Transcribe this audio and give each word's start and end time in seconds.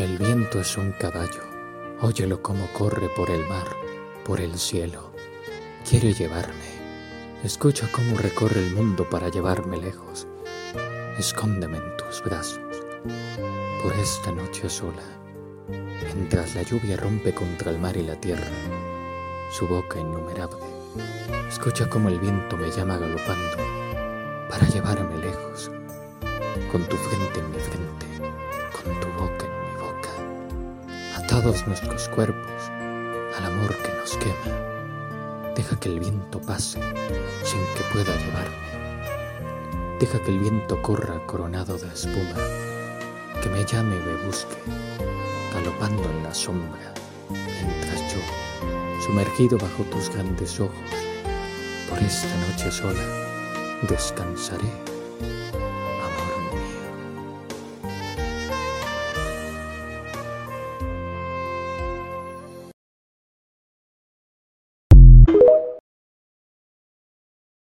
El 0.00 0.16
viento 0.16 0.60
es 0.60 0.78
un 0.78 0.92
caballo, 0.92 1.42
óyelo 2.00 2.40
como 2.40 2.66
corre 2.68 3.10
por 3.10 3.28
el 3.28 3.46
mar, 3.46 3.66
por 4.24 4.40
el 4.40 4.58
cielo. 4.58 5.12
Quiere 5.86 6.14
llevarme. 6.14 6.54
Escucha 7.44 7.86
cómo 7.92 8.16
recorre 8.16 8.66
el 8.66 8.74
mundo 8.74 9.06
para 9.10 9.28
llevarme 9.28 9.76
lejos. 9.76 10.26
Escóndeme 11.18 11.76
en 11.76 11.96
tus 11.98 12.24
brazos, 12.24 12.82
por 13.82 13.92
esta 13.92 14.32
noche 14.32 14.70
sola, 14.70 15.02
mientras 15.68 16.54
la 16.54 16.62
lluvia 16.62 16.96
rompe 16.96 17.34
contra 17.34 17.70
el 17.70 17.78
mar 17.78 17.94
y 17.98 18.02
la 18.02 18.18
tierra, 18.18 18.48
su 19.52 19.68
boca 19.68 20.00
innumerable. 20.00 20.64
Escucha 21.46 21.90
cómo 21.90 22.08
el 22.08 22.18
viento 22.18 22.56
me 22.56 22.70
llama 22.70 22.96
galopando 22.96 23.58
para 24.48 24.66
llevarme 24.66 25.18
lejos, 25.18 25.70
con 26.72 26.88
tu 26.88 26.96
frente 26.96 27.40
en 27.40 27.50
mi 27.50 27.58
frente, 27.58 28.39
atados 31.40 31.66
nuestros 31.66 32.06
cuerpos 32.10 32.70
al 33.38 33.46
amor 33.46 33.74
que 33.78 33.88
nos 33.94 34.14
quema. 34.18 35.54
Deja 35.56 35.80
que 35.80 35.88
el 35.88 35.98
viento 35.98 36.38
pase 36.38 36.78
sin 37.44 37.60
que 37.74 37.82
pueda 37.94 38.14
llevarme. 38.14 39.96
Deja 39.98 40.22
que 40.22 40.32
el 40.32 40.38
viento 40.38 40.82
corra 40.82 41.24
coronado 41.26 41.78
de 41.78 41.88
espuma, 41.88 42.34
que 43.42 43.48
me 43.48 43.64
llame 43.64 43.96
y 43.96 44.00
me 44.00 44.26
busque, 44.26 44.54
galopando 45.54 46.10
en 46.10 46.22
la 46.24 46.34
sombra, 46.34 46.92
mientras 47.30 48.12
yo, 48.12 48.20
sumergido 49.06 49.56
bajo 49.56 49.82
tus 49.84 50.10
grandes 50.10 50.60
ojos, 50.60 50.74
por 51.88 51.98
esta 52.00 52.36
noche 52.48 52.70
sola, 52.70 53.00
descansaré 53.88 54.68